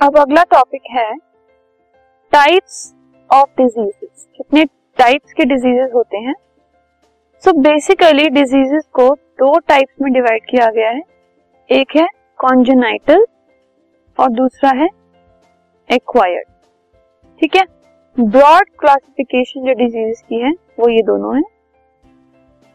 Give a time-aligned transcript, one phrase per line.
[0.00, 1.14] अब अगला टॉपिक है
[2.32, 2.74] टाइप्स
[3.30, 4.64] ऑफ़ डिजीजेस कितने
[4.98, 6.34] टाइप्स के डिजीजेस होते हैं?
[7.42, 11.00] सो बेसिकली डिजीजेस को दो टाइप्स में डिवाइड किया गया है।
[11.70, 12.06] एक है
[12.38, 13.24] कॉन्जेनाइटल
[14.18, 14.88] और दूसरा है
[15.90, 16.48] एक्वायर्ड
[17.42, 17.64] ठीक है?
[18.16, 21.42] ब्रॉड क्लासिफिकेशन जो डिज़ीज़ की है, वो ये दोनों है।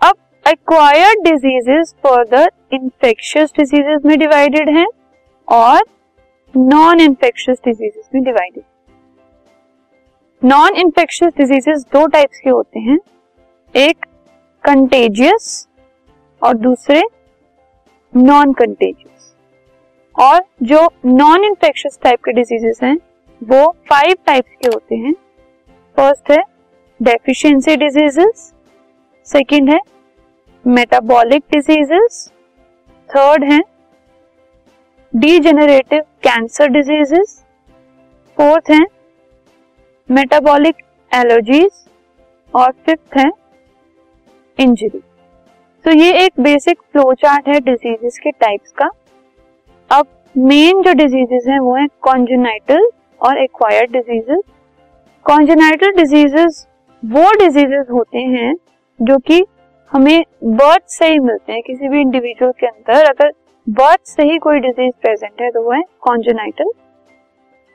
[0.00, 4.86] अब acquired diseases further infectious diseases में डिवाइडेड हैं
[5.48, 5.80] और
[6.54, 8.62] नॉन इंफेक्शियस डिजीजेस में डिवाइडेड
[10.42, 12.98] नॉन इंफेक्शियस डिजीजेस दो टाइप्स के होते हैं।
[13.74, 14.06] एक
[14.64, 15.68] कंटेजियस
[16.42, 17.02] और दूसरे
[18.12, 19.34] नॉन कंटेजियस
[20.16, 22.96] और जो नॉन इंफेक्शियस टाइप के डिजीजेस हैं,
[23.42, 25.12] वो फाइव टाइप्स के होते हैं।
[25.96, 26.42] फ़र्स्ट है
[27.00, 28.52] डेफिशिएंसी डिजीजेस
[29.26, 29.78] सेकंड है
[30.64, 32.26] मेटाबॉलिक डिजीजेस
[33.10, 33.60] थर्ड है
[35.12, 37.34] डीजेनरेटिव कैंसर डिजीजेस
[38.36, 38.80] फोर्थ है
[40.08, 41.70] मेटाबॉलिक एलर्जीज
[42.54, 43.30] और फिफ्थ है
[44.58, 45.00] इंजरी
[45.84, 48.88] तो ये एक बेसिक फ्लो चार्ट है डिजीजेस के टाइप्स का.
[49.90, 52.88] अब मेन जो डिजीजेस हैं वो है कॉन्जेनाइटल
[53.20, 54.42] और एक्वायर्ड डिजीजेस
[55.26, 56.66] कॉन्जेनाइटल डिजीजेस
[57.02, 58.54] वो डिजीजेस होते हैं
[59.00, 59.44] जो कि
[59.92, 63.04] हमें बर्थ से ही मिलते हैं किसी भी इंडिविजुअल के अंदर.
[63.04, 63.32] अगर
[63.66, 66.70] बर्थ से ही कोई डिज़ीज़ प्रेजेंट है तो वो है कॉन्जेनाइटल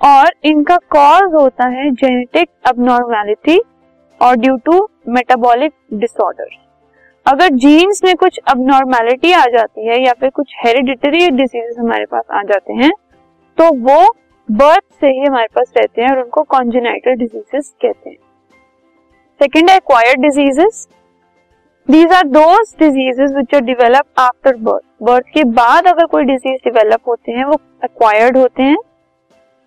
[0.00, 3.58] और इनका कॉज होता है जेनेटिक अबनॉर्मेलिटी
[4.20, 6.48] और ड्यू टू मेटाबॉलिक डिसऑर्डर
[7.26, 12.24] अगर जीन्स में कुछ अबनॉर्मेलिटी आ जाती है या फिर कुछ हेरिडिटरी डिजीजेस हमारे पास
[12.30, 12.90] आ जाते हैं
[13.58, 14.02] तो वो
[14.48, 18.16] बर्थ से ही हमारे पास रहते हैं और उनको कॉन्जेनाइटल डिजीजेस कहते हैं.
[19.40, 20.86] सेकेंड है acquired diseases
[21.88, 26.58] these are those diseases which are develop after birth birth के बाद अगर कोई डिज़ीज़
[26.64, 28.76] डिवेलप होते हैं, वो एक्वायर्ड होते हैं,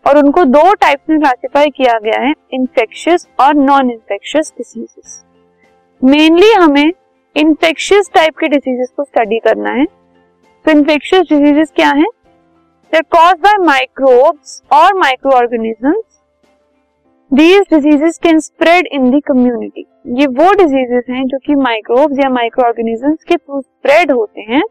[0.05, 5.23] और उनको दो टाइप में क्लासिफाई किया गया है इन्फेक्शियस और नॉन इन्फेक्शियस डिजीजेस
[6.01, 6.91] मेनली हमें
[7.35, 9.85] इन्फेक्शियस टाइप के डिजीजेस को स्टडी करना है
[10.65, 12.05] तो इन्फेक्शियस डिजीजेस क्या है
[12.93, 16.03] They're caused by microbes or microorganisms.
[17.31, 19.83] These diseases can spread in the community.
[20.17, 24.61] ये वो डिजीजेस हैं जो कि माइक्रोब्स या माइक्रो ऑर्गेनिजम्स के थ्रू स्प्रेड होते हैं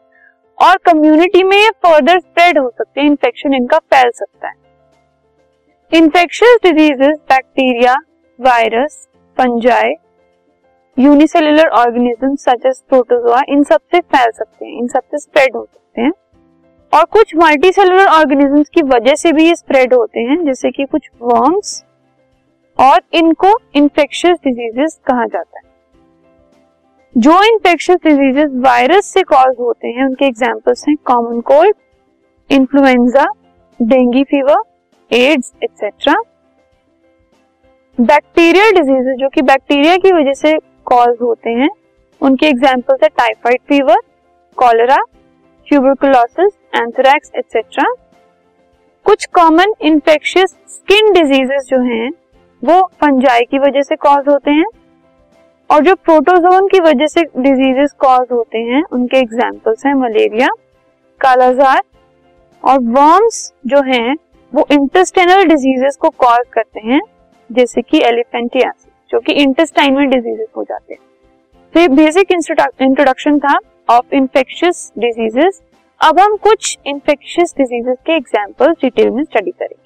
[0.58, 4.54] और कम्युनिटी में ये फर्दर स्प्रेड हो सकते हैं इन्फेक्शन इनका फैल सकता है।
[5.92, 7.96] Infectious diseases bacteria
[8.38, 9.94] virus fungi
[10.96, 16.02] unicellular organism such as protozoa इन सबसे फैल सकते हैं, इन सबसे स्प्रेड हो सकते
[16.02, 16.12] हैं।
[16.92, 20.84] और कुछ मल्टी सेलुलर ऑर्गेनिजम्स की वजह से भी ये स्प्रेड होते हैं, जैसे कि
[20.84, 21.82] कुछ वर्म्स
[22.78, 25.64] और इनको इन्फेक्शियस डिजीजेस कहा जाता है।
[27.16, 31.74] जो इन्फेक्शियस डिजीजेस वायरस से कॉज होते हैं, उनके एग्जाम्पल्स हैं common cold
[32.50, 33.24] influenza
[33.80, 36.14] dengue fever AIDS etcetera
[37.98, 40.56] bacterial diseases जो कि बैक्टीरिया की वजह से
[40.86, 41.68] कॉज होते हैं,
[42.20, 44.00] उनके एग्जाम्पल्स है typhoid fever
[44.58, 45.02] cholera
[45.66, 47.92] tuberculosis anthrax etcetera
[49.06, 52.10] कुछ कॉमन इन्फेक्शियस स्किन डिजीजेस जो हैं,
[52.62, 54.66] वो फंजाई की वजह से कॉज होते हैं
[55.70, 60.48] और जो प्रोटोजोन की वजह से डिजीजेस कॉज होते हैं, उनके एग्जांपल्स हैं मलेरिया
[61.20, 61.82] कालाजार
[62.62, 64.14] और वर्म्स जो हैं,
[64.52, 67.00] वो इंटेस्टाइनल डिजीजेस को कॉज करते हैं,
[67.50, 71.00] जैसे कि एलिफेंटियासिस जो कि इंटेस्टाइन में डिजीजेस हो जाते हैं।
[71.74, 75.60] तो ये बेसिक इंट्रोडक्शन था ऑफ़ इन्फेक्शियस डिजीजेस
[76.00, 79.85] अब हम कुछ इन्फेक्शियस डिजीजेस के एग्जांपल डिटेल में स्टडी करेंगे।